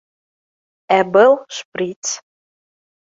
Ә 0.95 0.97
был 1.17 1.35
шприц 1.57 2.15